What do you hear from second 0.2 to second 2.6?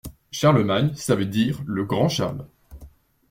Charlemagne ça veut dire le grand Charles.